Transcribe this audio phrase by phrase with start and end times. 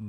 [0.00, 0.08] たぬ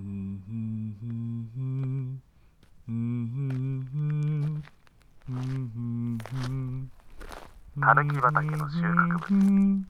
[8.09, 9.83] き畑の収穫物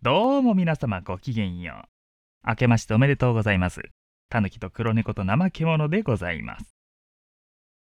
[0.00, 1.97] どうも皆様ごきげんよう。
[2.48, 3.82] 明けましておめでとうございます。
[4.30, 6.74] たぬきと黒猫と怠け者でございます。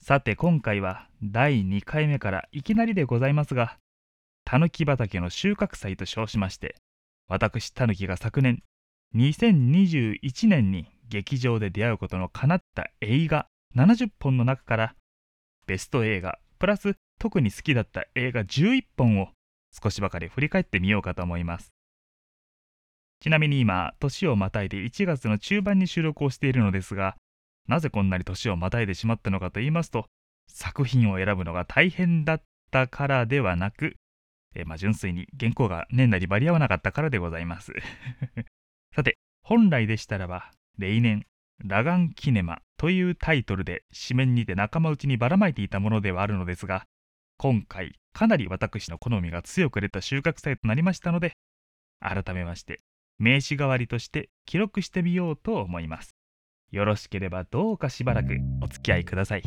[0.01, 3.77] さて今回は第2回目からいきなりでございますが、
[4.45, 6.77] たぬき畑の収穫祭と称しまして、
[7.27, 8.63] 私たぬきが昨年
[9.15, 13.45] 2021年に劇場で出会うことの叶った映画
[13.75, 14.95] 70本の中から、
[15.67, 19.27] ベスト映画プラス特に好きだった映画11本を
[19.79, 21.71] 少しばかり振り返ってみようかと思います。
[23.21, 27.17] ちなみに今、年をまたいで1月の中盤に収録をしているのですが、
[27.67, 30.05] なぜこんなに年をまたいでしまったのかと言いますと、
[30.47, 33.95] 作品を選ぶのが大変だったからではなく、
[34.55, 37.73] えまあ、純粋に原稿が年内に間に合わなかったからでございます。
[38.95, 41.25] さて、本来でしたらば、例年、
[41.63, 46.85] ラガンキネマというタイトルで紙面にて仲間内にばらまいていたものではあるのですが、
[47.37, 51.33] 今回かなり私の好みが強く出た収穫祭となりましたので、
[51.99, 52.79] 改めまして
[53.19, 56.15] 名刺代わりとして記録してみようと思います。
[56.71, 59.43] よろしければどうかしばらくお付き合いください。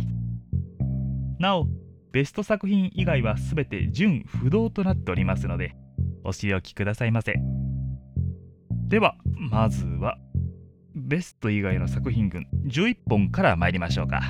[1.39, 1.67] なお、
[2.13, 5.75] ベスト作品以外はすべて純不動となっておりますので、
[6.23, 7.35] お仕置きくださいませ。
[8.89, 10.19] では、まずは、
[10.95, 14.21] ベスト以外の作品群11本から参りましょうか。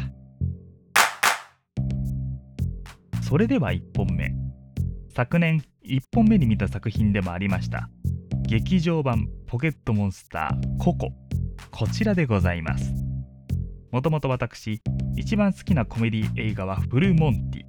[3.22, 4.32] それでは1本目。
[5.14, 7.90] 昨年1本目に見た作品でもありました
[8.42, 11.12] 劇場版ポケットモンスターココ。
[11.70, 12.92] こちらでございます。
[13.90, 14.82] もともと私
[15.16, 17.62] 一番好きなコメディ映画はフルモンティ。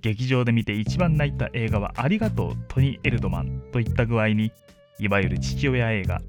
[0.00, 4.52] 劇場で見て一番泣いた映画はありがとうトニー・エルドマンといった具合に
[4.98, 6.20] いわゆる父親映画。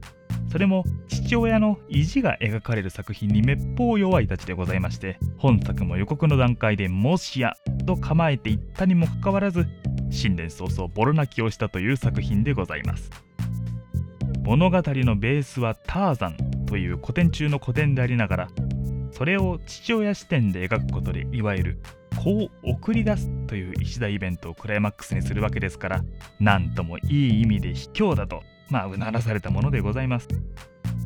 [0.51, 7.53] それも父親の意地が描かれる作品にめっぽう弱いたちでございまして本作も予告の段階でもしや
[7.85, 9.67] と構えていったにもかかわらず
[10.09, 13.26] 新年早々ボロ泣きをしたという作品でございます。
[14.47, 16.37] 物語のベースはターザン
[16.67, 18.47] という古典中の古典でありながら
[19.11, 21.79] それを父親視点で描くことでいわゆる
[22.15, 26.05] 子を送り出すという一大イベントをクライマックスにするわけですから
[26.39, 30.29] 何ともいい意味で卑怯だとまあうならされたものでございます。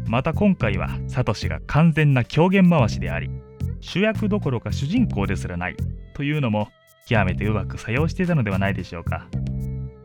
[0.08, 3.32] また今回はサトシが完全な狂言回しであり
[3.80, 5.76] 主役どころか主人公ですらない
[6.14, 6.70] というのも
[7.08, 9.28] 極めてうまく作用していたのではないでしょうか。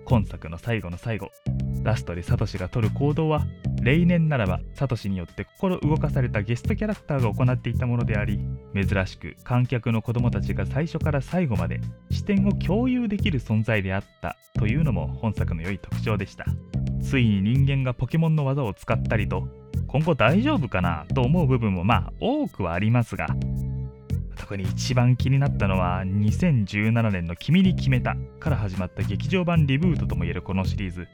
[0.06, 1.30] 今作の最後の最後。
[1.82, 3.46] ラストでサトシが取る行動は
[3.82, 8.40] 例年ならばサトシによって心動かされたゲストキャラクターが行っていたものであり
[8.74, 16.46] 珍しく観客の子供たちが最初から最後まで視点を共有できる存在であったというのも本作の良い特徴でした。
[17.06, 19.46] ついに人間がポケモンの技を使ったりと
[19.86, 23.28] 今後大丈夫かなと思う部分もまあ多くはありますが
[24.36, 31.06] 特に一番気になったのは2017年の「君に決めた」から始まった劇場版リブートともいえるこのシリーズ。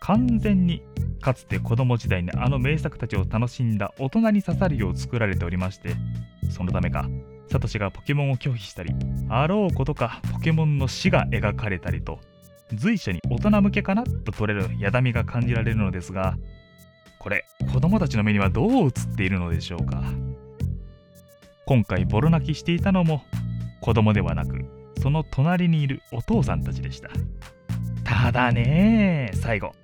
[0.00, 0.82] 完全に
[1.20, 5.94] かつて子供時代にあの名作たちを楽しんだ大人に刺さるよう作られておりまして
[6.50, 7.08] そのためか
[7.50, 8.94] サトシがポケモンを拒否したり
[9.28, 12.18] あろうことかポケモンの死が描かれたりと
[12.74, 16.36] 随所に大人向けかなと取れるやだみが感じられるのですが
[17.18, 20.02] これ子供たちの目にはどう映っているのでしょうか。
[21.70, 23.22] 今回ボロ泣きしていたのも
[23.80, 24.64] 子供ではなく
[25.00, 27.10] その隣にいるお父さんたちでした。
[28.02, 29.79] ただね最後。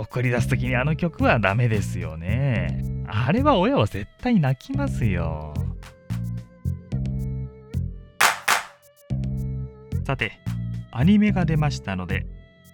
[0.00, 2.82] 送り出す時にあの曲はダメですよね。
[3.06, 5.54] あれは親は絶対泣きますよ。
[10.04, 10.32] さて
[10.90, 12.26] アニメが出ましたので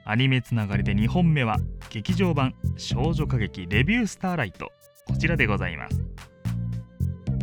[0.05, 1.57] アニメつながりで2本目は
[1.91, 4.71] 劇場版少女歌劇レビュースターライト。
[5.07, 6.01] こちらでございます。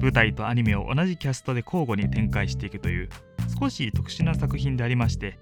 [0.01, 3.10] 舞台とアニメを同じキャストで交互に展開していくという
[3.60, 5.38] 少し特殊な作品でありまして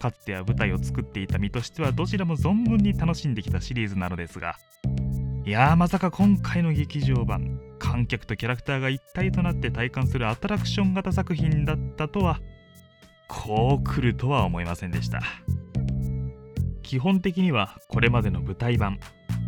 [0.00, 4.56] かつては舞台を作っていた身としてはどちらも存分に楽しんできたシリーズなのですが
[5.44, 12.40] いやーまさか今回の劇場版観客とキャラクターが一体となって体感するアトラクション型作品だったとは
[13.28, 15.22] こう来るとは思いませんでした。
[16.90, 18.98] 基本的にはこれまでの舞台版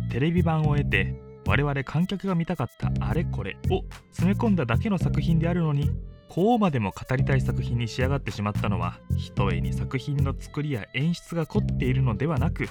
[0.09, 1.13] テレビ版を得て
[1.45, 5.91] 我々観客が見たかったあれこれを詰め込んだだけの作品であるのに
[6.33, 12.67] こうまでも語りたい作品に仕上がってしまったのはひとえに作品の作りや演出が凝っているのではなく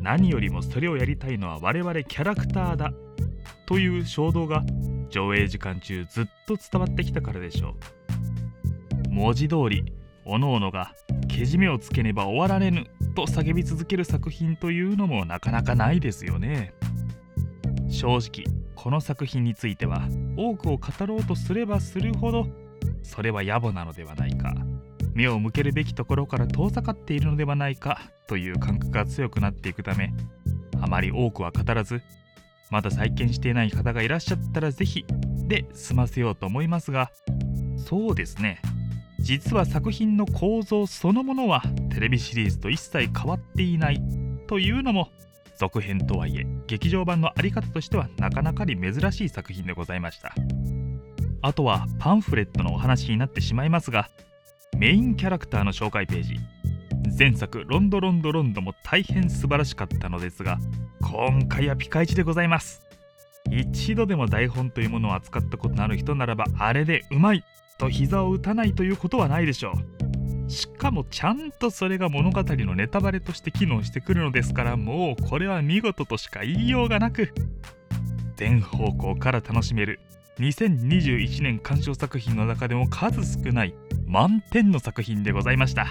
[0.00, 2.92] 何よりもそれをやりたいのは我々キャラクターだ
[3.66, 4.62] という衝動が
[5.10, 7.74] 上映時間中ずっと伝わってきたからでしょ
[9.08, 9.08] う。
[9.10, 9.92] 文字通り
[10.24, 10.94] 各々が
[11.26, 12.86] けじめをつけねば終わられぬ
[13.16, 16.72] と叫び続ける作品というのもなかなかないですよね。
[17.88, 18.44] 正直
[18.76, 22.67] この作品については多くを語ろうとすればするほど
[23.02, 24.54] それは野暮なのではないか。
[25.14, 28.00] 目を向けるべきところから遠ざかっているのではないか。
[28.28, 30.12] という感覚が強くなっていくため
[30.80, 32.02] あまり多くは語らず
[32.70, 35.04] まだ再建していない方がいらっしゃったら是非
[35.48, 37.10] で済ませようと思いますが
[37.78, 38.60] そうですね。
[39.18, 41.62] 実は作品の構造そのものは
[41.92, 44.00] テレビシリーズと一切変わっていない。
[44.46, 45.08] というのも
[45.58, 50.34] 続編とはいえ劇場版の在り方としてはなかなかに珍しい作品でございました。
[51.40, 54.08] あとはパンフレットのお話になってしまいますが
[54.76, 56.36] メインキャラクターの紹介ページ。
[57.18, 60.58] 前作「ロンドロンドロンド」も大変素晴らしかったのですが
[61.00, 62.82] 今回はピカイチでございます。
[63.50, 67.42] 一度でも台本というものを扱ったことのある人ならばあれでうまい
[67.78, 70.50] と膝を打たないということはないでしょう。
[70.50, 77.32] しかもちゃんとそれが物語のネタバレとして機能してくるのですからもうこれは見事としか言いようがなく
[78.36, 80.00] 全方向から楽しめる
[80.38, 83.74] 2021年鑑賞作品の中でも数少ない
[84.06, 85.86] 満点の作品でございました。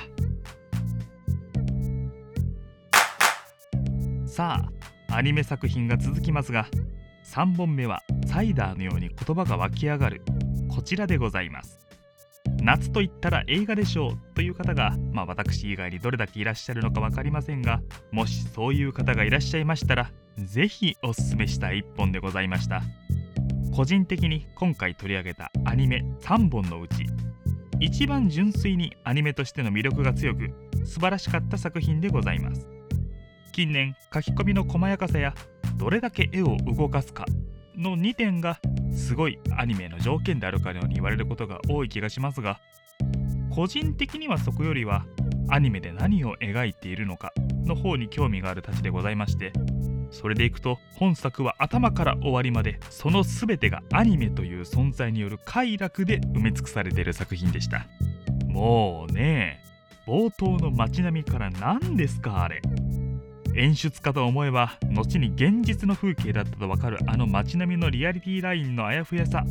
[4.25, 4.69] さ
[5.09, 6.67] あアニメ作品が続きますが
[7.33, 10.21] 3本目はサイダーのように言葉が湧き上がる
[10.69, 11.79] こちらでございます。
[12.61, 22.81] 夏と言ったら映画でしょうという方が、まあ、私以外にどれだけいらっしゃるのか分かりませんがもしそういう方がいらっしゃいましたら是非おすすめしたい一本でございました。
[23.75, 27.05] 個人的に今回取り上げたアニメ3本のうち
[27.79, 30.49] 一番純粋にアニメとしての魅力が強く
[30.85, 32.67] 素晴らしかった作品でございます。
[33.57, 35.33] 近年書き込みの細やかさや
[35.77, 37.25] どれだけ絵を動かすか
[37.75, 38.59] の2点が
[38.95, 42.59] すごいアニメの条件であるかのように言われることが多い気がしますが
[43.49, 45.07] 個人的にはそこよりは
[45.49, 47.33] アニメで何を描いているのか
[47.65, 49.51] の方に興味があるたちでございまして
[50.11, 57.85] それでいくと本作は頭から終わりまでその全てがアニメという存在による快楽で埋め尽くされている作品でした。
[58.47, 59.63] もうね
[60.05, 62.61] 冒頭の街並みから何ですかあれ。
[63.55, 69.43] 演出かと思えば後に現実の風景だったとわかるあの街並みのリアリティラインのあやふやさ。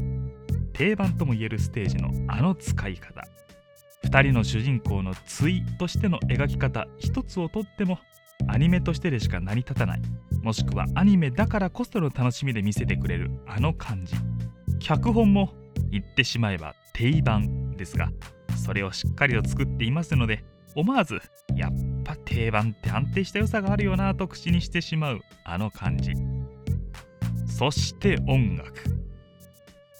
[0.72, 3.22] 定番ともいえるステージのあの使い方。
[4.04, 7.98] 2人の主人公の対としての描き方一つをとっても
[8.46, 10.02] アニメとしてでしか成り立たない。
[10.46, 14.14] もしくはアニメだからこその楽しみで見せてくれるあの感じ。
[14.78, 15.52] 脚本も
[15.90, 18.10] 言ってしまえば定番ですが
[18.56, 20.44] それをしっかりと作っていますので
[20.76, 21.18] 思わず
[21.56, 21.72] やっ
[22.04, 26.12] ぱ定番って安定した良さがあるよなと口にしてしまうあの感じ。
[27.48, 28.72] そして音楽。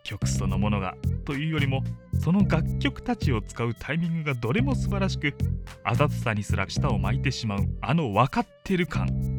[0.04, 0.94] 曲そのものが
[1.24, 1.82] というよりも
[2.22, 5.34] その楽曲たちを使うタイミングがどれも素晴らしく
[5.82, 9.35] あざとさにすら舌を巻いてしまうあの分かってる感。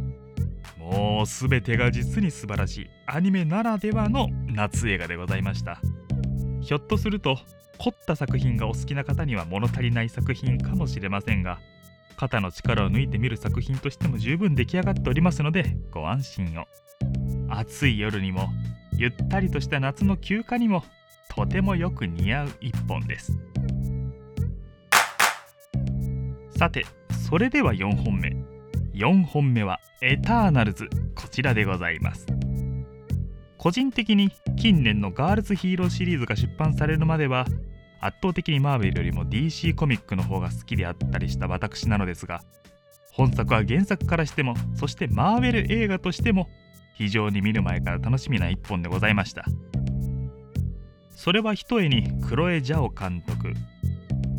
[0.87, 5.81] もう全てが実に素晴らしいアニメならではの夏映画でございました。
[6.61, 7.37] ひょっとすると
[7.77, 11.59] 凝った作品がお好きな方には物足りない作品かもしれませんが
[12.15, 16.65] 肩の力を抜いてみる作品としても十分出来上がっておりますのでご安心を。
[17.49, 18.49] 暑い夜にも
[18.93, 20.83] ゆったりとした夏の休暇にも
[21.29, 23.37] とてもよく似合う一本です。
[26.57, 26.85] さて
[27.29, 28.56] それでは4本目。
[28.97, 30.89] 4本目はエターナルズ。
[31.13, 32.25] こちらでございます。
[33.59, 37.45] 個人的に近年のガールズヒーローシリーズが出版されるまでは
[38.01, 42.43] 圧倒的にマーベルよりも DC コミックの方が好きであったりした私なのですが
[43.11, 46.47] 本作は原作からしてもそしてマーベル映画としても
[46.93, 49.45] 非常に見る前から楽しみな一本でございました。
[51.11, 53.53] それはひとえにクロエ・ジャオ監督。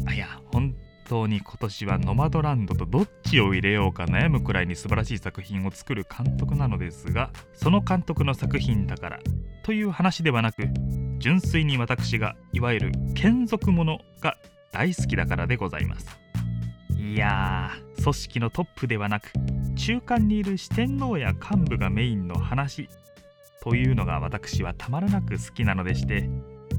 [0.07, 0.75] あいや本
[1.09, 9.21] 当に今年はノマドランドとどっちを入れようか悩むくらいに素晴らしい作品を作る監督なのですがその監督の作品だから
[9.65, 10.69] という話ではなく
[11.19, 14.37] 純粋に私がいわゆる眷属ものが
[14.71, 16.07] 大好きだからでございます。
[16.97, 19.33] いやー組織のトップではなく
[19.77, 22.89] 中間にいる四天王や幹部がメインの話
[23.63, 26.29] というのが私はたまらなく好きなのでして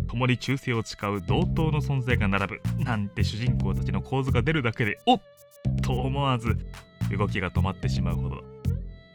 [0.10, 2.62] 共に忠誠を誓う同等の存在が並ぶ。
[2.84, 5.22] なんて主人公たちの構図が出るだけでおっ
[5.84, 6.58] と思わず
[7.16, 8.44] 動きが止まってしまうほど。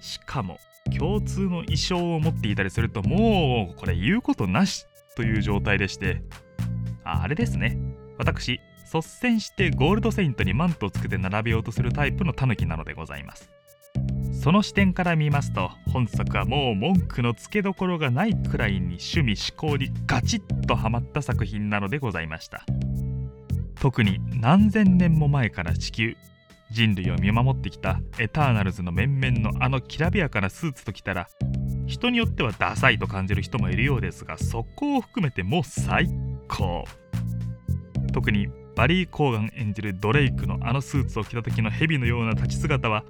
[0.00, 0.58] しかも
[0.96, 4.86] 共通の衣装を持っていたりするともうこれ言うことなし
[5.16, 6.22] という状態でして。
[7.04, 7.76] ああれですね。
[8.16, 13.50] 私率先してゴールドセイントにマントをつけて並べようとするタイプのタヌキなのでございます。
[14.44, 22.62] その視点から見ますと本作はもう文句のつけどころがないくらいに趣味思考にガチッとハマった作品なのでございました。
[23.80, 26.14] 特に何千年も前から地球
[26.70, 31.26] 人類を見守ってきたエターナルズの面々のあのきらびやかなスーツときたら
[31.86, 36.10] 人によってはダサいと感じる人もいるようですがそこを含めてもう最
[36.48, 36.84] 高。
[38.12, 43.04] 特にバリー・コーガン演じるドレイクのあのスーツを着た時の蛇のような立ち姿は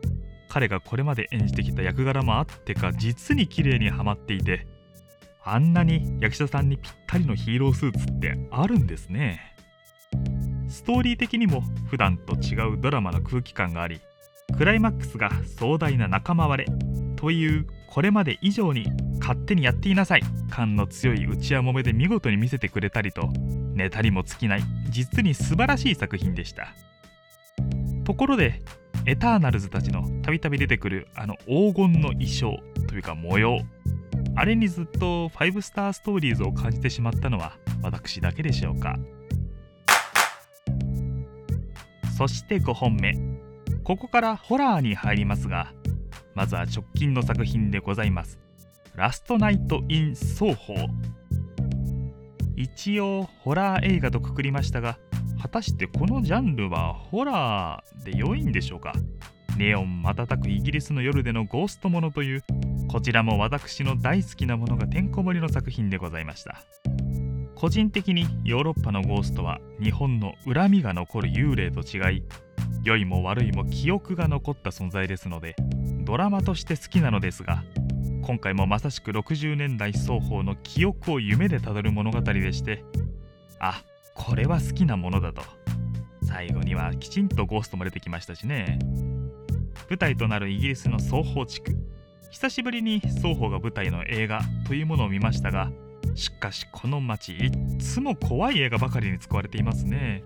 [0.54, 4.68] 彼がこれまで演じてきた役柄もあってか実に綺麗にはまっていて
[5.42, 9.56] あんなに役者さんにぴったりのヒーロースーツってあるんですね。
[10.68, 14.00] ストーリー的にも普段と違うドラマの空気感があり
[14.56, 16.72] クライマックスが壮大な仲間割れ
[17.16, 18.86] というこれまで以上に
[19.18, 23.28] 勝手にやっていなさい感の強い内輪もめで見事に見せてくれたりと
[23.74, 26.68] ネタにも尽きない実に素晴らしい作品でした。
[28.04, 28.62] ところで
[29.06, 32.58] エターナルズたちのたびたび出てくるあの黄金の衣装
[32.88, 33.58] というか模様。
[34.36, 38.98] あれにずっと5スターストーリーズを感じてしまったのは私だけでしょうか。
[42.16, 43.14] そして5本目。
[43.82, 45.74] ここからホラーに入りますが
[46.34, 48.38] まずは直近の作品でございます。
[48.94, 50.74] ラストナイト・イン・双方。
[52.56, 54.98] 一応ホラー映画とくくりましたが
[55.44, 58.94] 果たしてこのジャンルはホラーで良いんでしょうか？
[59.58, 62.42] ネオン瞬くイギリスの夜でのゴーストものという
[62.88, 66.62] こちらも私の大好きなものがてんこ盛りの作品でございました。
[67.56, 72.22] 個人的にヨーロッパのゴーストは日本の恨みが残る幽霊と違い
[72.82, 75.56] 良いも悪いも記憶が残った存在ですので
[76.06, 77.62] ドラマとして好きなのですが
[78.22, 82.82] 今回もまさしく60年代双方の記憶を夢でたどる物語でして
[83.60, 83.82] あ
[84.14, 85.42] これは好きなものだと。
[86.22, 88.78] 最後にはきちんとゴーストも出てきましたしね。
[89.90, 91.76] 舞台となるイギリスの双方地区。
[92.30, 95.70] 久しぶりに双方が舞台の映画というものを見ましたが
[96.16, 100.24] しかしこの街いっつも怖い映画ばかりに使われていますね。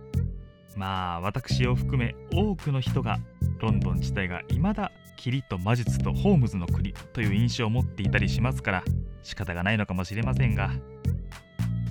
[0.76, 3.18] まあ私を含め多くの人が
[3.58, 8.84] ロンドン自体が未だ霧と魔術とホームズの国という印象を持っていたりしますから
[9.22, 10.70] 仕方がないのかもしれませんが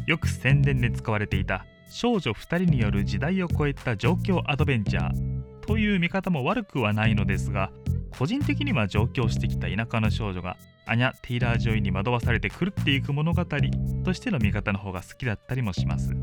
[0.07, 7.71] よく宣伝で使われていた少女2人による時代を超えた状況アドベンチャーという見方も悪くはないのですが
[8.17, 13.45] 個人的には上京してきた田舎の少女がアニャ・テイラー・ジョイに惑わされて狂っていく物語
[14.05, 16.15] としての見方の方が好きだったりもします。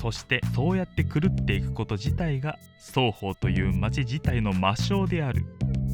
[0.00, 5.44] そしてそうやって狂っていくこと自体がソーホーという町自体の魔性である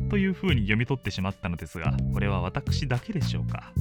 [0.08, 3.72] という風に読み取ってしまったのですがこれは私だけでしょうか？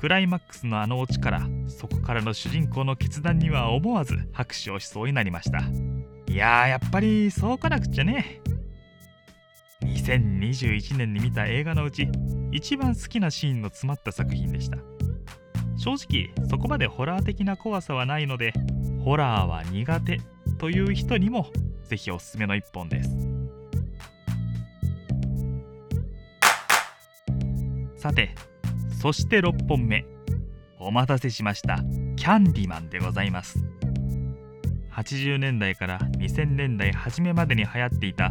[0.00, 5.60] クライマックスのあのオチからそこからの主人公の決断には思わず拍手をしそうになりました。
[6.26, 8.40] いややっぱりそうかなくっちゃね。
[9.82, 12.08] 2021年に見た映画のうち
[12.50, 14.78] 一番好きなシーンの詰まった作品でした。
[15.76, 18.54] 正直そこまでホラー的な怖さはないので
[19.04, 20.20] ホラーは苦手
[20.58, 21.50] という人にも
[21.84, 23.10] ぜひおすすめの一本です。
[27.98, 28.34] さて
[29.00, 30.04] そして6本目。
[30.78, 31.78] お待たせしました。
[32.16, 33.64] キャンディマンでございます。
[34.92, 38.28] 80年代から2000年代初めまでに流行っていた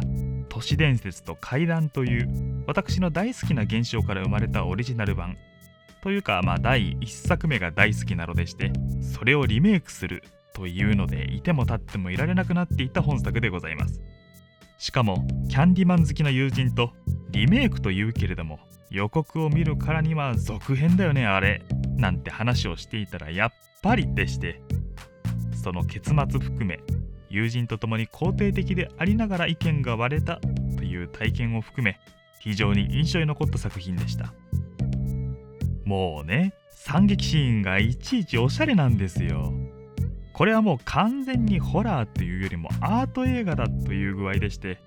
[0.48, 5.36] 都市伝説と怪談という私の大好きな現象から生まれたオリジナル版。
[6.04, 10.22] というかまあ第1作目が大好きなのでしてそれをリメイクする
[10.54, 14.00] というのでいても立ってもいられなくなっていた本作でございます。
[14.78, 16.92] しかもキャンディマン好きな友人と
[17.30, 21.62] リメイクというけれども予告を見るからには続編だよねあれ。
[21.96, 24.60] なんて話をしていたらやっぱりでして。
[25.62, 26.80] その結末含め
[27.28, 30.40] 友人と共に肯定的でありながら意見が割れた
[30.76, 31.98] という体験を含め
[32.40, 34.32] 非常に印象に残った作品でした。
[35.84, 39.52] もうね惨劇シーンがいちいちおしゃれなんですよ。
[40.32, 44.78] これはもう完全にホラーというよりもアート映画だという具合でして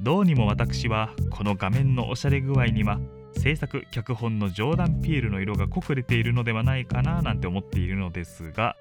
[0.00, 2.98] どうにも私はこの画面のおしゃれ具合には
[3.38, 8.76] 制作脚本のジョーダン・ピエールの色が濃く出ているのではないかななんて思っているのですが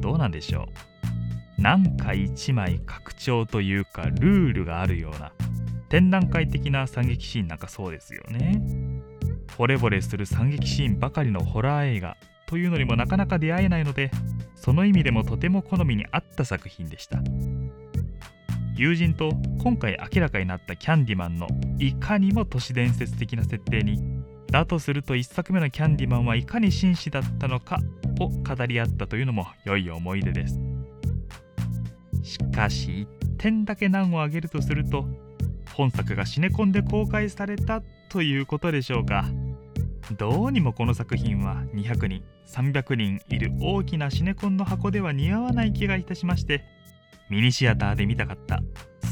[0.00, 0.68] どうなんでしょ
[1.58, 1.62] う。
[1.62, 5.32] なんか一枚拡張というかルールがあるような
[5.88, 8.60] 展覧会的な惨劇シーンなんかそうですよね。
[9.56, 14.10] 惚れ惚れする惨劇シーンばかりのホラー映画というのにもなかなか出会えないので
[14.56, 17.20] その意味でもとても好みに合った作品でした。
[18.76, 19.30] 友人と
[19.62, 21.46] 今回明らかになったキャンディマンの
[21.78, 24.02] いかにも都市伝説的な設定に
[24.50, 27.80] だとすると1作目のキャンディマンはいかに紳士だったのか
[28.20, 30.60] を語り合ったというのも良い思い出です。
[32.22, 35.06] しかし1点だけ難を挙げるとすると
[35.74, 39.24] 本作がシネコンで公開されたということでしょうか。
[40.18, 46.62] どうにもこの作品は200人300人いる大きなシネコンの箱では似合わない気がいたしまして
[47.30, 48.60] ミニシアターで見たかった。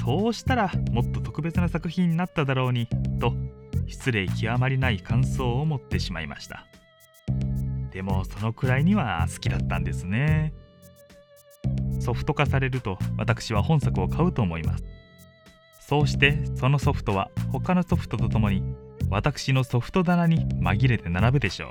[0.05, 2.89] そうしたらもっと特別な作品になっただろうに
[3.21, 3.33] と
[3.87, 6.67] 失礼極まりない感想を持ってしまいました。
[7.93, 10.53] でもそのくらいには好きだったんですね。
[12.01, 14.85] ソフト化されると私は本作を買うと思います。
[15.81, 18.63] そうしてそのソフトは他のソフトとともに
[19.11, 21.71] 私のソフト棚に紛れて並ぶでしょ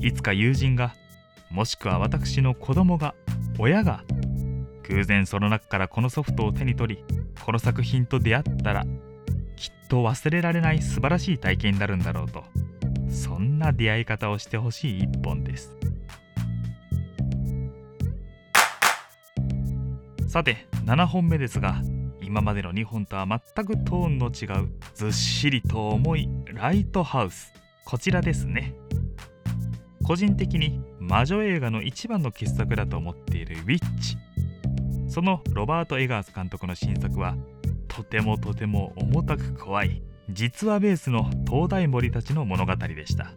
[0.00, 0.06] う。
[0.06, 0.94] いつか友人が
[1.50, 3.14] もしくは私の子供が
[3.58, 4.04] 親が
[4.90, 7.04] 偶然その中からこのソフトを手に取り
[7.44, 8.84] この作品と出会ったら
[9.56, 12.44] きっと忘れられない素晴らしい体験になるんだろうと
[13.10, 15.76] そんな出会い方をしてほしい一本です。
[20.28, 21.82] さて7本目ですが
[22.22, 27.52] 今までの2本とは全くトーンの違うずっしりと重いライトハウス。
[27.84, 28.76] こちらですね。
[30.04, 34.16] 個人的に魔女映画の一番の傑作だと思っているウィッチ。
[35.10, 37.36] そのロバート・エガース監督の新作は
[37.88, 43.32] とてもとても重たく怖い実話ベースの東大森たちの物語でした。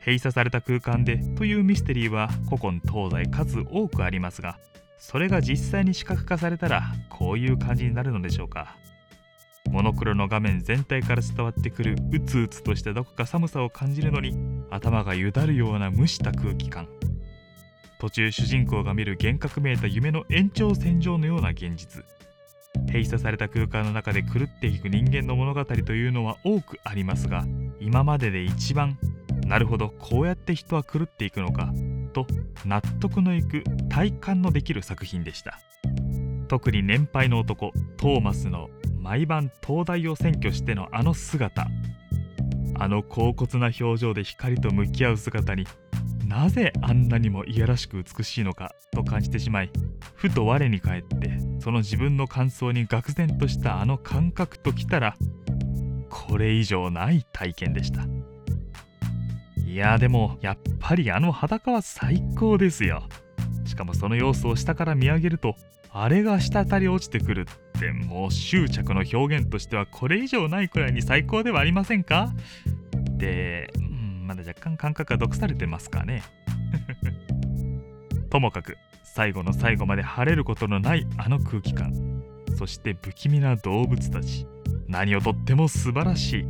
[0.00, 4.58] 閉鎖された空間でというミステリーは古今東西数多くありますが
[4.96, 8.76] それが実際に視覚化されたらこういう感じになるのでしょうか。
[9.70, 14.34] モノクロの画面全体から伝わってくるうつうつとしたどこか寒さを感じるのに
[14.70, 16.88] 頭がゆだるような蒸した空気感。
[17.98, 22.04] 途中主人公が見る幻覚めいた夢の延長線上のような現実。
[22.86, 27.44] 閉鎖された空間の中で狂っていく人間の物語というのは多くありますが
[27.80, 28.98] 今までで一番
[29.46, 31.72] なるほどこうやって人は狂っていくのか
[32.12, 32.26] と
[32.64, 35.58] 納得のいく体感のできる作品でした。
[36.48, 41.66] 特に年配の男トーマスの毎晩灯台を占拠してのあの姿。
[42.80, 45.66] あの恍惚な表情で光と向き合う姿に
[46.28, 49.70] なぜあんなにもいやらしく美しいのかと感じてしまい
[50.14, 55.16] ふと我に返ってその自分の感想に愕然としたあの感覚ときたら
[56.10, 58.06] これ以上ない体験でした。
[59.66, 63.08] いやでもやっぱりあの裸は最高ですよ。
[63.64, 65.56] しかもその様子を下から見上げると
[65.90, 72.32] あれが滴り落ちてくるってもう執着の表現としてはこれ以上ないくらいに最高ではありませんか？
[73.16, 73.70] で、
[74.28, 76.22] まだ若干感覚が毒されてますかね。
[78.28, 81.94] ともかく最後の最後まで晴れることのないあの空気感。
[82.54, 84.46] そして不気味な動物たち。
[84.86, 86.46] 何をとっても素晴らしい。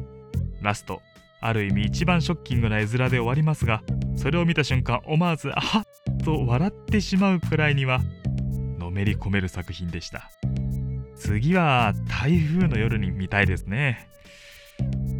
[0.61, 1.01] ラスト
[1.41, 3.85] ある意味一番ショッキングな絵面で終わりますが
[4.17, 8.01] それを見た瞬間思わずあっと笑ってしまうくらいには
[8.77, 10.33] のめり込める作品でした。
[11.15, 14.09] 次は台風の夜に見たいですね。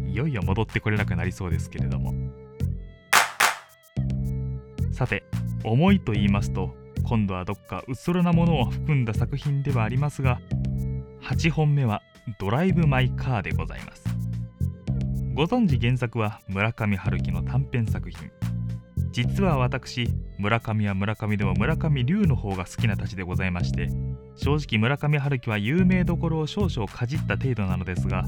[0.09, 2.13] いよいよ戻ってこれなくなりそうですけれども。
[4.99, 5.23] さて
[5.63, 10.41] 思いと言いますと今度はどっかうつろなものを含んだ作品ではありますが
[11.21, 12.01] 8本目は
[12.37, 14.03] 「ドライブ・マイ・カー」でございます。
[15.33, 18.29] ご存知原作は村上春樹の短編作品。
[19.11, 23.87] 実は私村上は村上でも村上龍の方が好きなたちでございまして
[24.35, 28.25] 正直村上春樹は有名どころを少々かじった程度なのですが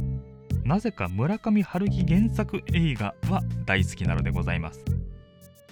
[0.64, 5.01] なぜか村上春樹原作映画は大好きなのでございます。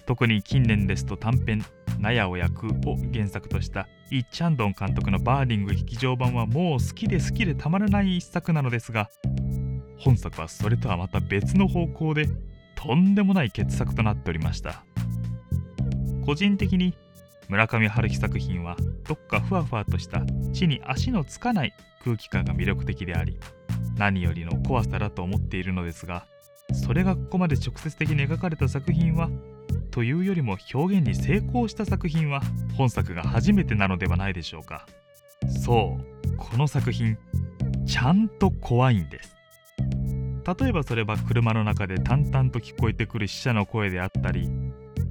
[0.10, 1.64] 特に近年ですと短編
[2.02, 9.12] 「納屋を焼く」を原作としたイ・チャンドン監督のバーディング劇場版はもう好きで好きでたまらない一作なのですが
[10.00, 12.28] 本作はそれとはまた別の方向で
[12.74, 14.84] とんでもない傑作となっておりました。
[16.26, 16.96] 個人的に
[17.48, 23.38] 村上春樹作品はどっかふわふわとした地に足のつかない空気感が魅力的であり
[23.96, 26.26] 何よりの怖さだと思っているのですが
[26.74, 29.30] それがここまで直接的に描かれた作品は
[29.92, 32.42] というよりも表現に成功した作品は
[32.78, 34.86] 本作が初めてなのではないでしょうか。
[35.48, 37.18] そうこの作品
[37.86, 39.36] ちゃんと怖いんです。
[40.60, 44.50] 例えばそれは車の中で淡々と聞こえてくる死者の声であったり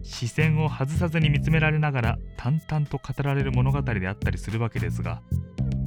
[0.02, 5.22] 視線を外さずに見つめられながら淡々と語られる物語であったりするわけですが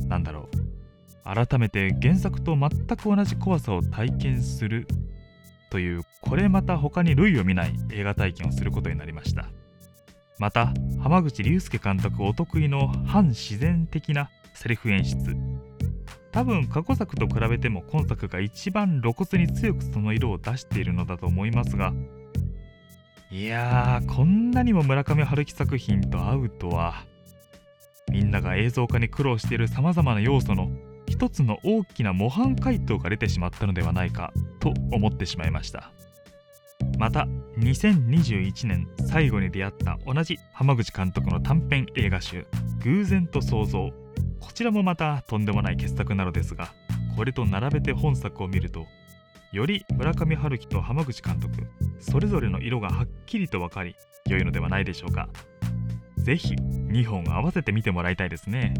[0.07, 0.71] 何だろう。
[1.23, 4.87] 改めて原作と全く同じ怖さを体験する
[5.71, 9.49] というこれまた他に類を見ない映画体験をすることになりました。
[10.37, 15.35] また浜口竜介監督お得意の反自然的なセリフ演出。
[16.31, 21.93] 多分過去作と比べても今作が一番露骨に強くその色を出しているのだと思いますが。
[23.31, 27.05] いやーこんなにも村上春樹作品と合うとは。
[28.11, 30.69] みんなが映像化に苦労しているさまざまな要素の
[31.11, 35.91] 一つの大きな模範解答が出てしまったのではないかと思ってしまいました。
[36.97, 42.47] また2021年最後に出会った同じ浜口監督の短編映画集
[42.83, 43.89] 「偶然と想像」
[44.39, 46.69] こちらもまたとんでもない傑作なのですが
[47.17, 48.87] これと並べて本作を見ると
[49.51, 51.67] より村上春樹と浜口監督
[51.99, 53.95] それぞれの色がはっきりと分かり
[54.27, 55.27] 良いのではないでしょうか。
[56.17, 58.73] ぜひ2本合わせて見てもらいたいですね。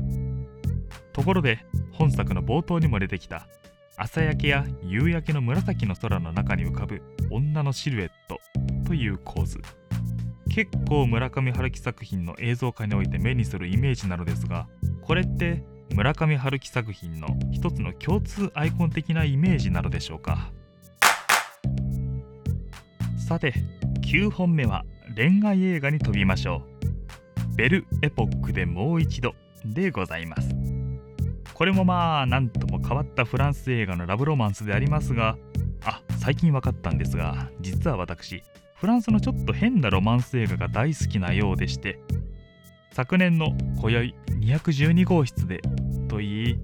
[1.13, 3.47] ところで本作の冒頭にも出てきた
[3.97, 8.39] 朝焼けや夕焼けの紫の空の中に浮かぶ女のシルエット
[8.87, 9.61] という構図。
[10.49, 14.67] 結構村上春樹作品の映像化において目にするイメージなのですが
[15.01, 20.51] これって村上春樹作品の一つの共通アイコン的なイメージなのでしょうか？
[23.17, 23.53] さて
[24.01, 24.83] 9本目は
[25.15, 26.63] 恋愛映画に飛びましょ
[27.53, 27.55] う。
[27.55, 30.60] ベルエポックでもう一度でございます。
[31.61, 35.37] これもまあなんとも変わったフランス映画のラブロマンスでありますが
[35.85, 38.41] あ最近分かったんですが実は私
[38.73, 41.99] フランスのちょっと変なロマンス映画が大好きなようでして
[42.93, 45.61] 昨年の今宵212号室で
[46.09, 46.59] といい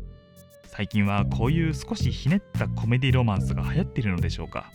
[0.66, 4.72] 最近はこういう少しひねったコメディロマンスが流行っているのでしょうか。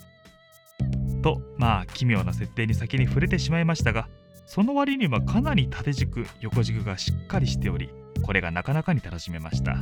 [1.21, 4.09] とまあ奇妙な設定に先に触れてしまいましたが
[4.47, 7.91] その割にはかなり縦軸横軸がしっかりしており
[8.25, 9.79] これがなかなかに楽しめました。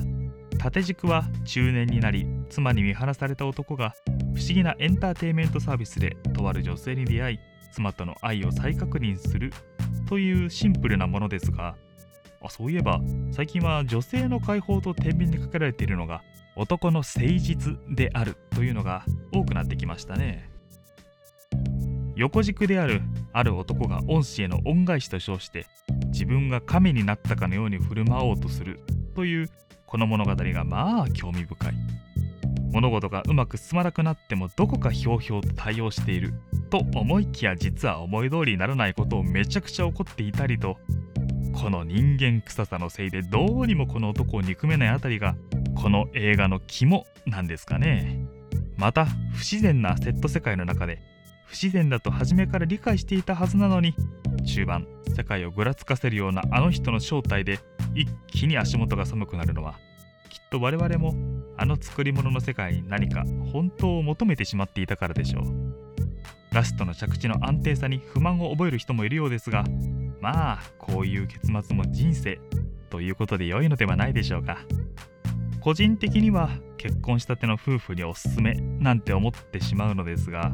[0.61, 3.95] 縦軸は中年になり妻に見放された男が
[4.35, 7.39] 不思議なエンターテインメントサービスでとある女性に出会い
[7.73, 9.55] 妻との愛を再確認する
[10.07, 11.77] というシンプルなものですが
[12.43, 13.01] あそういえば
[13.33, 16.23] 最近は女性の解放と天秤にかけられているのが
[16.57, 20.51] 男の誠実であるというのが多くなってきましたね。
[22.17, 23.01] 横軸である
[23.33, 25.65] ある男が恩師への恩返しと称して
[26.09, 28.81] 自分が神になったかのように振る舞おうとする
[29.15, 29.51] という
[29.91, 31.73] この物語がまあ興味深い。
[32.71, 36.33] 物事がうまく進まなくなってもどこかひょうひょうと対応している
[36.71, 40.79] と思いきや実は思い通りにならないことをめちゃくちゃ怒っていたりと
[41.53, 45.35] この人間臭さのせいでどうにもこの男を憎めないあたりが
[45.75, 48.25] この映画の肝なんですかね。
[48.77, 51.03] また不自然なセット世界の中で
[51.47, 53.95] 不自然だと初めから理解していたはずなのに
[54.47, 57.59] 中盤世界をぐらつかせるようなあの人の正体で
[57.95, 59.79] 一気に足元が寒くなるのは
[60.29, 61.15] きっと我々も
[61.57, 65.45] あの作り物の世界に何か本当を求めてしまっていたからでしょう。
[66.55, 69.65] ラストの着地の安定さに不満を覚える人もいるようですが
[70.21, 72.41] まあこういう結末も人生
[72.91, 74.59] ということで良いのではないでしょうか。
[75.61, 76.49] 個人的には
[76.79, 80.53] 結婚したての夫婦におすすめなんて思ってしまうのですが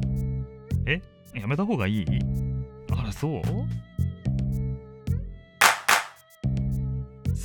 [0.85, 1.01] え
[1.33, 2.05] やめた方がいい
[2.91, 3.43] あらそう？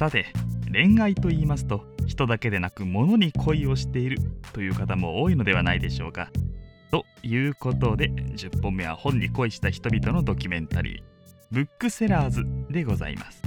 [0.01, 0.25] さて
[0.73, 4.17] 恋愛と言いますと人だけでなく物に恋をしている
[4.51, 6.31] という方も多いのではないでしょうか。
[6.89, 11.01] ということで10本目は本に恋した人々のドキュメンタリー
[11.51, 13.43] ブックセラーズでございます。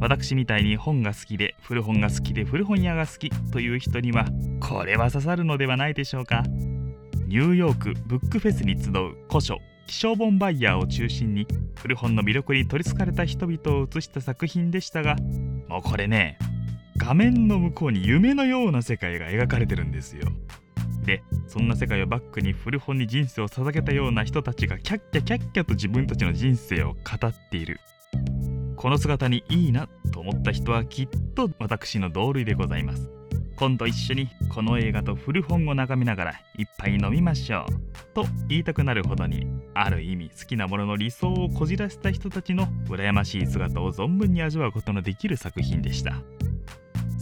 [0.00, 4.24] 私みたいに本が好きで古本が好きで古本屋が好きという人には
[4.58, 6.44] これは刺さるのではないでしょうか。
[7.26, 8.92] ニューヨークブックフェスに集う
[9.28, 15.16] 古書希少本バイヤーを中心に古本の魅力に取りつかれた人々を映した作品でしたが
[15.68, 16.38] もうこれね
[16.96, 20.28] 画面の向こうに夢のような世界が描かれてるんですよ。
[21.04, 27.80] でそんな世界をバックに古本に人生を捧げたような人たちがキャッキャキャッキャと自分たちの人生を語っている。
[28.76, 33.21] この姿にいいなと思った人はきっと私の同類でございます。
[33.56, 46.22] 今度一緒にこの映画と古本を眺めながら一杯飲みましょうと言いたくなるほどにある意味好きなものの理想をこじらせた人たちの羨ましい姿を存分に味わうことのできる作品でした。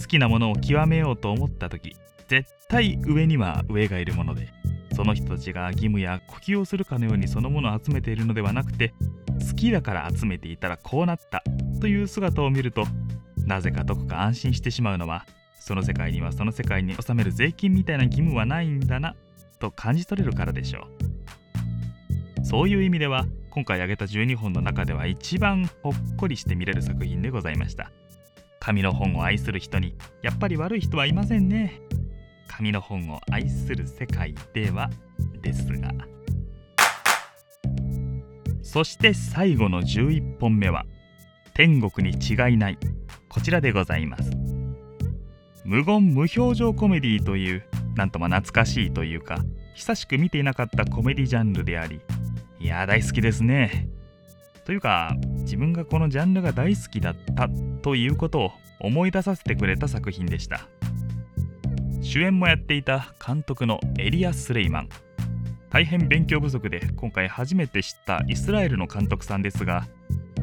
[0.01, 1.95] 好きなものを極めようと思った時
[2.27, 4.49] 絶対上には上がいるもので
[4.97, 8.95] その人たちが義務や呼吸をするかのようにそのものを集めているのではなくて
[9.49, 11.43] 好きだから集めていたらこうなった
[11.81, 12.85] という姿を見ると
[13.45, 15.27] なぜかどこか安心してしまうのは
[15.71, 19.15] その世界にはその世界に納める税金みたいな義務はないんだな
[19.61, 20.89] と感じ取れるからでしょ
[22.41, 22.45] う。
[22.45, 27.93] そういう意味では今回挙げた12本の中では一番ほっこりして見れる作品でございました。
[28.59, 31.81] 紙の本を愛する人にやっぱり悪い人はいませんね。
[32.49, 34.91] 紙の本を愛する世界では。
[35.41, 35.93] ですが
[38.61, 40.85] そして最後の11本目は
[41.55, 42.79] 天国に違いない。
[43.29, 44.50] こちらでございます。
[45.71, 47.63] 無言無表情コメディという
[47.95, 49.39] なんとも懐かしいというか
[49.77, 52.01] 久しく見ていなかったコメディジャンルであり
[52.59, 53.89] いや大好きですね。
[54.65, 57.49] というか自分がこのジャンルが大好きだった
[57.83, 60.67] ということを思い出させてくれた作品でした。
[62.03, 64.89] 主演もやっていた監督のエリア・スレイマン。
[65.71, 69.87] 大変勉強不足で今回初めて知ったイスラエルの監督さんですが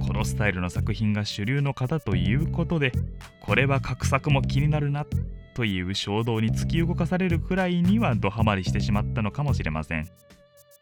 [0.05, 2.91] このスタイルの作品が主流の方ということで
[3.41, 5.05] これは画策も気になるな
[5.53, 10.07] という衝動に突き動かされるくらいにはドハマりしてしまったのかもしれません。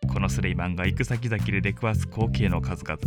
[0.08, 3.00] このスレイマンが行く先々で出くわす光景の数々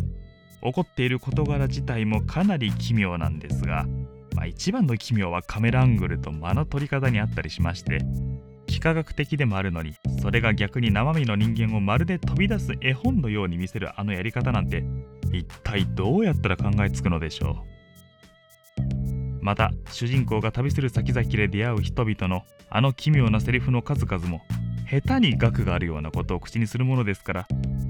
[0.62, 3.86] 起こっている事柄自体もかなり奇妙なんですが、
[4.34, 8.00] まあ、一番の奇妙はカメラアングルと間の取り方にあったりしまして
[8.66, 14.84] 幾何学的でもあるのにそれが逆に生身の人間をまるで飛び出す絵本のように見せるあのやり方なんて
[15.32, 17.64] 一体どうやったら考えつくのでしょ
[18.80, 19.44] う？
[19.44, 24.42] また主人公が旅する先々で出会う人々のあの奇妙なセリフの数々も
[24.90, 27.46] 下手に額があるようなことを口にするものですから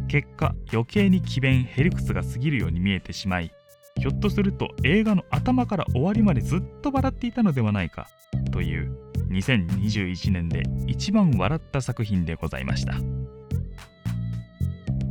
[0.09, 3.53] 結果余計に詭弁へりくつが過ぎるように見えてしまい
[3.99, 8.09] ひょっとすると映画の頭から終わりまでずっと笑っていたのではないか
[8.53, 8.97] という
[9.31, 12.95] 2021年で一番笑った作品でございました。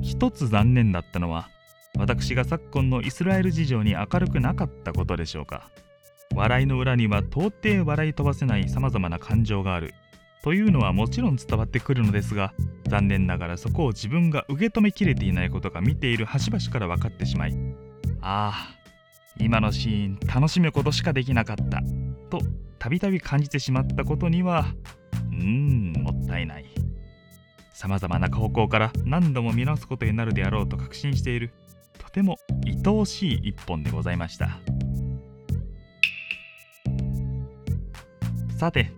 [0.02, 1.50] 一つ残念だったのは
[1.98, 5.70] 私が昨今のイスラエル事情に明るくなかったことでしょうか。
[6.36, 9.94] 笑いの裏には到底笑い飛ばせないさまざまな感情がある
[10.44, 12.54] というのはもちろん伝わってくるのですが
[12.88, 17.56] 残念ながらそこを自分が受け止めきれていないことが見ている端々から分かってしまい
[18.22, 18.78] ああ
[19.40, 21.82] 今のシーン楽しむことしかできなかった
[22.30, 22.40] と
[22.78, 24.66] たびたび感じてしまったことには
[25.32, 26.66] うーんもったいない。
[27.74, 31.52] さまざまな方向から何度も見直すことになるであろうと確信している
[31.98, 34.60] とても愛おしい一本でございました。
[38.58, 38.92] さて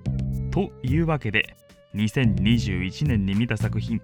[0.52, 1.56] というわけで
[1.96, 4.02] 2021年に見た作品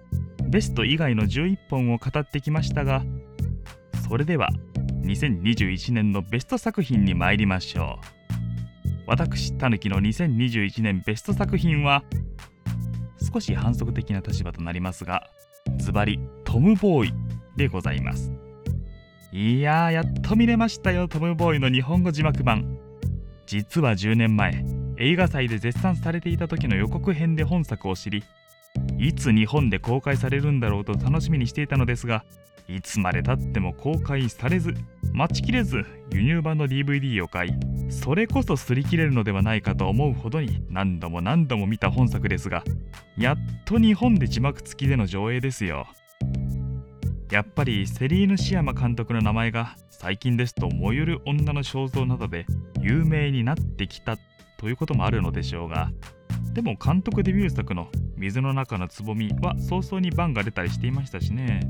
[0.48, 3.02] ベスト以外の11本を語ってきましたが
[4.06, 4.50] それでは
[5.02, 8.16] 2021年のベスト作品に参りましょう。
[9.06, 12.02] 私たぬきの2021年ベスト作品は
[13.32, 15.30] 少し反則的な立場となりますが
[15.78, 17.14] ズバリトム・ボーイ
[17.56, 18.35] でございます。
[19.36, 22.78] いやーやっと見れましたよトム・ボーイの日本語字幕版。
[23.44, 24.64] 実は10年前
[24.96, 28.24] 映画祭で絶賛されていた時の予告編で本作を知り
[28.98, 32.24] いつ日本で公開されるんだろうと楽しみにしていたのですが
[32.66, 34.72] いつまでたっても公開されず
[35.12, 37.50] 待ちきれず輸入版の DVD を買い
[37.90, 42.64] それこそ擦り切れるのではないかと思うほどに何度も何度も見た本作ですが
[43.18, 45.86] やっと日本で字幕付きでの上映ですよ。
[47.30, 52.46] やっぱりセリーヌ・シヤマ監督の名前が最近ですと燃ゆる女の肖像などで
[52.80, 54.16] 有名になってきた
[54.58, 55.90] ということもあるのでしょうが
[56.52, 61.60] でも監督デビュー作の「水の中のつぼみ」は早々にバンが出たりしていましたしね。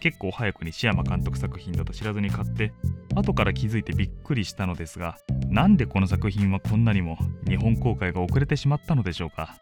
[0.00, 2.72] 結構早くにシヤマ監督作品だと知らずに買って
[3.14, 5.16] 後から気づいてびっくりしたのですが
[5.48, 9.56] なんでこの作品はこんなにも日本公開が遅れてしまったのでしょうか。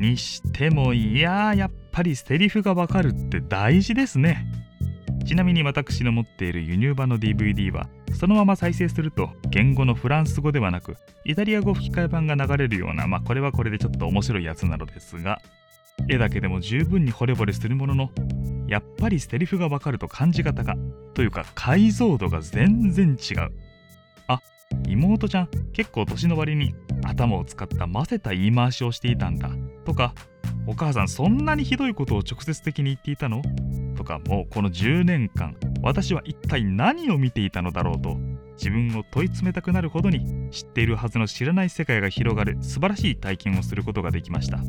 [0.00, 4.46] にしてもいややっぱりセリフがわかるって大事ですね。
[5.24, 15.40] ちなみに私の持っている輸入版の DVD はそのまま再生すると言語のフランス語ではなくイタリア語吹き替え版が流れるようなまあこれはこれでちょっと面白いやつなのですが
[16.08, 18.10] 絵だけでも十分に惚れ惚れするものの
[18.66, 20.76] やっぱりセリフがわかると感じ方が
[21.14, 23.52] というか解像度が全然違う。
[24.28, 24.40] あ
[24.88, 26.74] 妹ちゃん結構年の割に
[27.04, 29.50] 頭を使った混ぜた言い回しをしていたんだ
[29.84, 30.14] とか
[30.70, 33.42] お母さんそんなにひどいことを直接的に言っていたの？
[33.96, 38.16] とかもうこの10年間私は一体何を見ていたのだろうと
[38.52, 44.60] 自分を問い詰めたくなるほどに知っているはずの知らない世界が広がる素晴らしい体験をすることができました。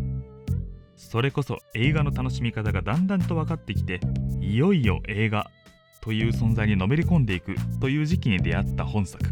[0.96, 4.00] それこそ映画の楽しみ方がだんだんと分かってきて
[4.40, 5.52] いよいよ映画
[6.02, 9.24] という存在にのめり込んでいくという時期に出会った本作。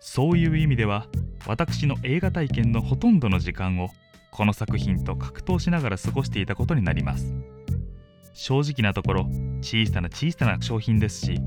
[0.00, 1.06] そういう意味では
[1.46, 3.90] 私の映画体験のほとんどの時間を
[4.36, 7.34] この作品と格闘しながら過ごしていたことになります。
[8.34, 9.30] 正直なところ
[9.62, 11.40] 小さな小さな商品ですし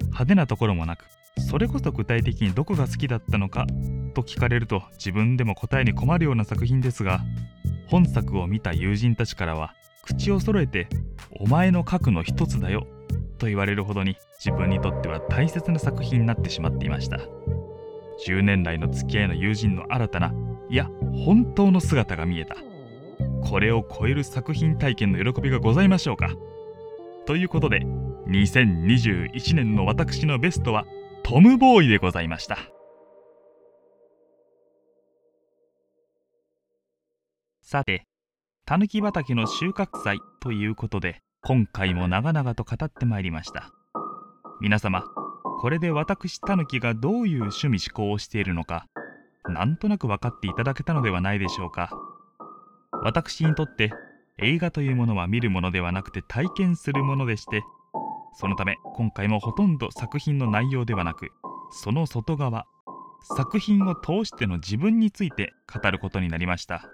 [0.00, 1.04] 派手なところもなく
[1.50, 3.66] それこそ具体的にどこが好きだったのか
[4.14, 7.20] と聞かれると自分でも答えに困るような作品ですが
[7.86, 10.88] 本作を見た友人たちからは口を揃えて
[11.38, 12.86] 「お前の核の一つだよ」
[13.36, 17.18] と言われるほどに自分にとっては大切な作品になってしまっていました。
[18.26, 20.32] 10年来の付き合いの友人の新たな
[20.72, 20.88] いや
[21.26, 22.56] 本当の姿が見えた。
[23.46, 26.30] これを超える作品体験の喜びがございましょうか。
[27.26, 27.80] ということで
[28.28, 30.86] 2021年の私のベストは
[31.24, 32.56] トム・ボーイでございました。
[37.60, 38.06] さて、
[38.64, 43.72] たぬき畑の収穫祭ということで、今回も長々と語ってまいりました。
[44.62, 45.04] 皆様、
[45.60, 48.86] これで私たぬきがどういう趣味思考をしているのか、
[49.48, 51.90] なんとなく分かっていただけたのではないでしょうか。
[53.02, 53.92] 私にとって
[54.38, 57.62] 映画というものは見るものではなくて体験するものでして
[58.34, 61.30] そのため今回もほとんど作品の内容ではなく
[61.70, 62.66] その外側
[63.36, 66.88] 作品を通しての自分について語ることになりました。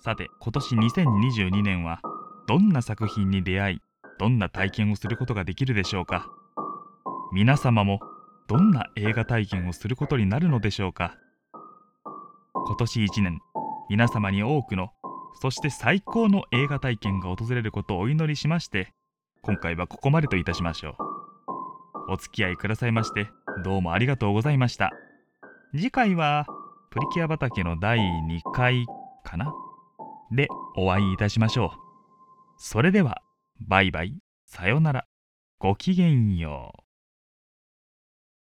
[0.00, 2.00] さて今年2022年は
[2.46, 3.78] どんな作品に出会い
[4.18, 6.30] どんな体験をすることができるでしょうか。
[7.32, 8.00] 皆様も
[8.48, 11.16] どんな映画体験をすることになるのでしょうか？
[12.54, 13.40] 今年1年
[13.90, 14.90] 皆様に多くの
[15.40, 18.92] そして最高の映画体験が訪れることをお祈りしまして
[19.42, 20.96] 今回はここまでといたしましょ
[22.08, 22.12] う。
[22.12, 23.28] お付き合いくださいまして
[23.64, 24.92] どうもありがとうございました。
[25.72, 26.46] 次回は
[26.90, 28.86] プリキュア畑の第2回
[29.24, 29.52] かな？
[30.30, 31.78] でお会いいたしましょう。
[32.58, 33.22] それでは
[33.60, 34.16] バイバイ。
[34.44, 35.04] さようなら。
[35.58, 36.85] ごきげんよう。